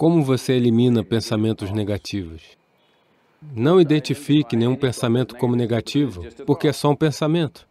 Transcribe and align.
Como 0.00 0.24
você 0.24 0.54
elimina 0.54 1.04
pensamentos 1.04 1.70
negativos? 1.70 2.56
Não 3.54 3.78
identifique 3.78 4.56
nenhum 4.56 4.74
pensamento 4.74 5.36
como 5.36 5.54
negativo, 5.54 6.24
porque 6.46 6.68
é 6.68 6.72
só 6.72 6.88
um 6.88 6.96
pensamento. 6.96 7.68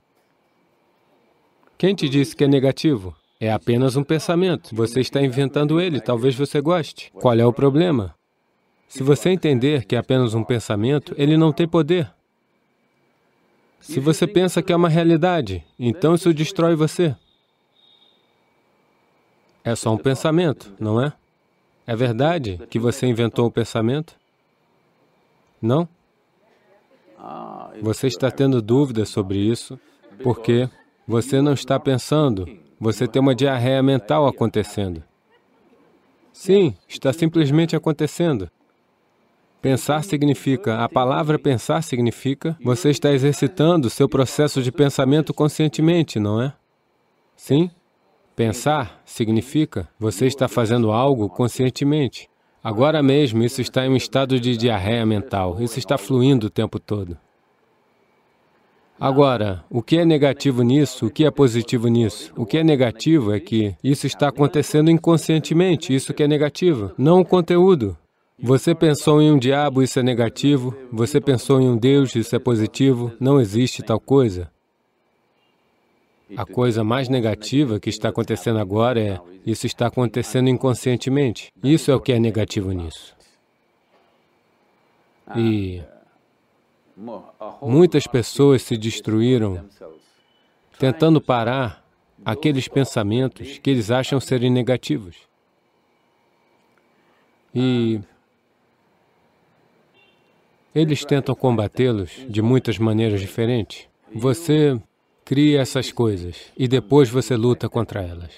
Quem 1.75 1.95
te 1.95 2.07
disse 2.07 2.35
que 2.35 2.43
é 2.43 2.47
negativo? 2.47 3.15
É 3.39 3.51
apenas 3.51 3.95
um 3.95 4.03
pensamento. 4.03 4.75
Você 4.75 4.99
está 4.99 5.19
inventando 5.19 5.81
ele, 5.81 5.99
talvez 5.99 6.35
você 6.35 6.61
goste. 6.61 7.11
Qual 7.13 7.33
é 7.33 7.43
o 7.43 7.51
problema? 7.51 8.13
Se 8.87 9.01
você 9.01 9.29
entender 9.29 9.85
que 9.85 9.95
é 9.95 9.97
apenas 9.97 10.35
um 10.35 10.43
pensamento, 10.43 11.15
ele 11.17 11.35
não 11.35 11.51
tem 11.51 11.67
poder. 11.67 12.13
Se 13.79 13.99
você 13.99 14.27
pensa 14.27 14.61
que 14.61 14.71
é 14.71 14.75
uma 14.75 14.87
realidade, 14.87 15.65
então 15.79 16.13
isso 16.13 16.31
destrói 16.31 16.75
você. 16.75 17.15
É 19.63 19.73
só 19.73 19.91
um 19.91 19.97
pensamento, 19.97 20.71
não 20.79 21.01
é? 21.01 21.11
É 21.89 21.95
verdade 21.95 22.61
que 22.69 22.77
você 22.77 23.07
inventou 23.07 23.47
o 23.47 23.51
pensamento? 23.51 24.15
Não? 25.59 25.89
Você 27.81 28.05
está 28.05 28.29
tendo 28.29 28.61
dúvidas 28.61 29.09
sobre 29.09 29.39
isso 29.39 29.79
porque 30.21 30.69
você 31.07 31.41
não 31.41 31.53
está 31.53 31.79
pensando, 31.79 32.47
você 32.79 33.07
tem 33.07 33.19
uma 33.19 33.33
diarreia 33.33 33.81
mental 33.81 34.27
acontecendo. 34.27 35.03
Sim, 36.31 36.77
está 36.87 37.11
simplesmente 37.11 37.75
acontecendo. 37.75 38.51
Pensar 39.59 40.03
significa, 40.03 40.83
a 40.83 40.87
palavra 40.87 41.39
pensar 41.39 41.81
significa, 41.81 42.55
você 42.63 42.91
está 42.91 43.11
exercitando 43.11 43.89
seu 43.89 44.07
processo 44.07 44.61
de 44.61 44.71
pensamento 44.71 45.33
conscientemente, 45.33 46.19
não 46.19 46.39
é? 46.39 46.53
Sim? 47.35 47.71
Pensar 48.39 49.01
significa, 49.03 49.89
você 49.99 50.25
está 50.25 50.47
fazendo 50.47 50.93
algo 50.93 51.27
conscientemente. 51.27 52.29
Agora 52.63 53.03
mesmo, 53.03 53.43
isso 53.43 53.59
está 53.59 53.85
em 53.85 53.89
um 53.89 53.97
estado 53.97 54.39
de 54.39 54.55
diarreia 54.55 55.05
mental, 55.05 55.57
isso 55.61 55.77
está 55.77 55.97
fluindo 55.97 56.47
o 56.47 56.49
tempo 56.49 56.79
todo. 56.79 57.17
Agora, 58.97 59.65
o 59.69 59.83
que 59.83 59.97
é 59.97 60.05
negativo 60.05 60.63
nisso? 60.63 61.07
O 61.07 61.11
que 61.11 61.25
é 61.25 61.31
positivo 61.31 61.89
nisso? 61.89 62.31
O 62.37 62.45
que 62.45 62.57
é 62.57 62.63
negativo 62.63 63.33
é 63.33 63.41
que 63.41 63.75
isso 63.83 64.07
está 64.07 64.29
acontecendo 64.29 64.89
inconscientemente, 64.89 65.93
isso 65.93 66.13
que 66.13 66.23
é 66.23 66.27
negativo, 66.27 66.93
não 66.97 67.19
o 67.19 67.25
conteúdo. 67.25 67.97
Você 68.41 68.73
pensou 68.73 69.21
em 69.21 69.33
um 69.33 69.37
diabo, 69.37 69.83
isso 69.83 69.99
é 69.99 70.03
negativo. 70.03 70.73
Você 70.93 71.19
pensou 71.19 71.59
em 71.59 71.67
um 71.67 71.75
Deus, 71.75 72.15
isso 72.15 72.33
é 72.33 72.39
positivo. 72.39 73.11
Não 73.19 73.37
existe 73.41 73.83
tal 73.83 73.99
coisa. 73.99 74.49
A 76.37 76.45
coisa 76.45 76.83
mais 76.83 77.09
negativa 77.09 77.79
que 77.79 77.89
está 77.89 78.09
acontecendo 78.09 78.59
agora 78.59 78.99
é 78.99 79.19
isso 79.45 79.65
está 79.65 79.87
acontecendo 79.87 80.49
inconscientemente. 80.49 81.51
Isso 81.63 81.89
é 81.89 81.95
o 81.95 81.99
que 81.99 82.11
é 82.11 82.19
negativo 82.19 82.71
nisso. 82.71 83.15
E 85.35 85.81
muitas 87.61 88.05
pessoas 88.05 88.61
se 88.61 88.77
destruíram 88.77 89.65
tentando 90.77 91.19
parar 91.19 91.85
aqueles 92.23 92.67
pensamentos 92.67 93.57
que 93.57 93.69
eles 93.69 93.89
acham 93.89 94.19
serem 94.19 94.49
negativos. 94.49 95.15
E 97.53 97.99
eles 100.73 101.03
tentam 101.03 101.33
combatê-los 101.33 102.11
de 102.29 102.41
muitas 102.41 102.77
maneiras 102.77 103.19
diferentes. 103.19 103.87
Você 104.13 104.79
cria 105.29 105.61
essas 105.61 105.91
coisas 105.91 106.37
e 106.57 106.67
depois 106.67 107.07
você 107.07 107.35
luta 107.35 107.69
contra 107.69 108.01
elas. 108.01 108.31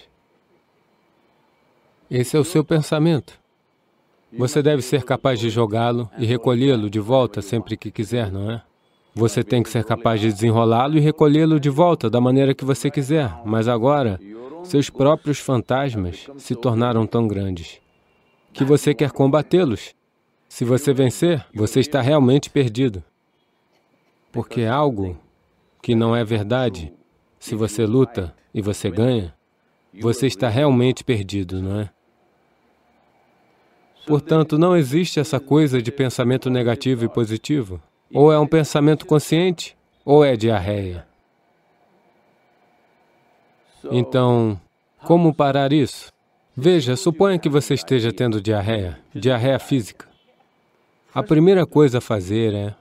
Esse 2.10 2.36
é 2.36 2.40
o 2.40 2.44
seu 2.44 2.66
pensamento. 2.66 3.40
Você 4.38 4.62
deve 4.62 4.82
ser 4.82 5.06
capaz 5.06 5.40
de 5.40 5.50
jogá-lo 5.50 6.12
e 6.18 6.26
recolhê-lo 6.26 6.90
de 6.90 7.00
volta 7.00 7.42
sempre 7.42 7.78
que 7.78 7.92
quiser, 7.92 8.30
não 8.30 8.52
é? 8.52 8.62
Você 9.16 9.42
tem 9.42 9.64
que 9.64 9.70
ser 9.70 9.86
capaz 9.86 10.20
de 10.20 10.34
desenrolá-lo 10.34 10.98
e 10.98 11.00
recolhê-lo 11.00 11.62
de 11.62 11.70
volta 11.70 12.10
da 12.10 12.20
maneira 12.20 12.54
que 12.54 12.66
você 12.66 12.92
quiser, 12.92 13.40
mas 13.46 13.70
agora, 13.70 14.20
seus 14.66 14.90
próprios 14.90 15.40
fantasmas 15.40 16.30
se 16.36 16.58
tornaram 16.58 17.08
tão 17.08 17.26
grandes 17.26 17.80
que 18.52 18.66
você 18.66 18.94
quer 18.94 19.12
combatê-los. 19.12 19.96
Se 20.50 20.66
você 20.66 20.94
vencer, 20.94 21.46
você 21.54 21.80
está 21.80 22.02
realmente 22.02 22.50
perdido. 22.50 23.02
Porque 24.30 24.66
algo 24.66 25.18
que 25.82 25.96
não 25.96 26.16
é 26.16 26.24
verdade, 26.24 26.94
se 27.40 27.56
você 27.56 27.86
luta 27.86 28.36
e 28.54 28.62
você 28.62 28.90
ganha, 28.90 29.34
você 30.00 30.28
está 30.28 30.48
realmente 30.48 31.04
perdido, 31.04 31.62
não 31.62 31.82
é? 31.82 31.90
Portanto, 34.06 34.58
não 34.58 34.76
existe 34.76 35.20
essa 35.20 35.40
coisa 35.40 35.82
de 35.82 35.92
pensamento 35.92 36.50
negativo 36.50 37.06
e 37.06 37.10
positivo. 37.10 37.82
Ou 38.14 38.32
é 38.32 38.40
um 38.40 38.48
pensamento 38.48 39.06
consciente, 39.06 39.78
ou 40.04 40.26
é 40.26 40.36
diarreia. 40.36 41.06
Então, 43.90 44.60
como 45.04 45.34
parar 45.34 45.72
isso? 45.72 46.12
Veja, 46.56 46.96
suponha 46.96 47.40
que 47.40 47.50
você 47.50 47.74
esteja 47.74 48.12
tendo 48.12 48.42
diarreia, 48.42 49.00
diarreia 49.16 49.60
física. 49.60 50.08
A 51.14 51.24
primeira 51.24 51.66
coisa 51.66 52.00
a 52.00 52.02
fazer 52.02 52.54
é 52.54 52.76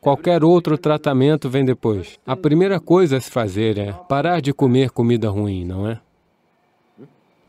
Qualquer 0.00 0.42
outro 0.42 0.78
tratamento 0.78 1.50
vem 1.50 1.64
depois. 1.64 2.18
A 2.26 2.34
primeira 2.34 2.80
coisa 2.80 3.18
a 3.18 3.20
se 3.20 3.30
fazer 3.30 3.76
é 3.76 3.92
parar 3.92 4.40
de 4.40 4.52
comer 4.52 4.90
comida 4.90 5.28
ruim, 5.28 5.64
não 5.64 5.86
é? 5.86 6.00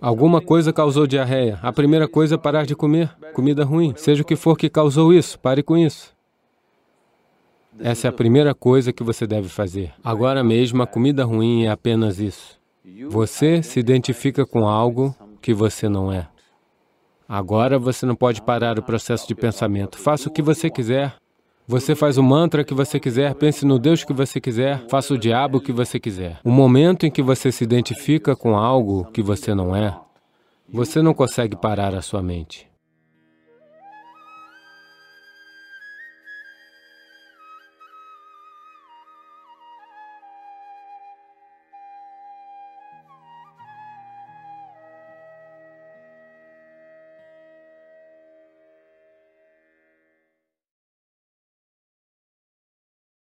Alguma 0.02 0.42
coisa 0.42 0.74
causou 0.74 1.08
diarreia. 1.08 1.60
A 1.62 1.72
primeira 1.72 2.08
coisa 2.08 2.36
é 2.36 2.38
parar 2.38 2.66
de 2.66 2.76
comer 2.76 3.16
comida 3.34 3.64
ruim. 3.64 3.94
Seja 3.96 4.24
o 4.24 4.26
que 4.26 4.36
for 4.36 4.58
que 4.58 4.70
causou 4.70 5.14
isso, 5.14 5.40
pare 5.40 5.64
com 5.64 5.78
isso. 5.78 6.14
Essa 7.80 8.08
é 8.08 8.10
a 8.10 8.14
primeira 8.14 8.54
coisa 8.54 8.92
que 8.92 9.04
você 9.04 9.26
deve 9.26 9.48
fazer. 9.48 9.94
Agora 10.04 10.44
mesmo, 10.44 10.84
a 10.84 10.88
comida 10.88 11.24
ruim 11.24 11.66
é 11.66 11.70
apenas 11.70 12.20
isso. 12.20 12.60
Você 13.10 13.64
se 13.64 13.80
identifica 13.80 14.46
com 14.46 14.68
algo 14.68 15.16
que 15.42 15.54
você 15.54 15.88
não 15.88 16.12
é. 16.12 16.28
Agora 17.30 17.80
você 17.80 18.06
não 18.06 18.16
pode 18.16 18.42
parar 18.42 18.78
o 18.78 18.84
processo 18.84 19.26
de 19.28 19.34
pensamento. 19.34 19.98
Faça 19.98 20.28
o 20.28 20.32
que 20.32 20.42
você 20.42 20.70
quiser. 20.70 21.16
Você 21.68 21.96
faz 21.96 22.18
o 22.18 22.24
mantra 22.24 22.64
que 22.64 22.74
você 22.74 23.00
quiser, 23.00 23.36
pense 23.36 23.66
no 23.66 23.78
Deus 23.78 24.04
que 24.04 24.14
você 24.14 24.42
quiser, 24.42 24.84
faça 24.90 25.14
o 25.14 25.18
diabo 25.18 25.62
que 25.62 25.72
você 25.72 26.00
quiser. 26.00 26.40
O 26.44 26.52
momento 26.52 27.06
em 27.06 27.12
que 27.12 27.22
você 27.22 27.52
se 27.52 27.64
identifica 27.64 28.36
com 28.36 28.58
algo 28.58 29.06
que 29.12 29.22
você 29.22 29.54
não 29.54 29.76
é, 29.76 29.98
você 30.72 31.02
não 31.02 31.14
consegue 31.14 31.56
parar 31.56 31.94
a 31.94 32.02
sua 32.02 32.22
mente. 32.22 32.71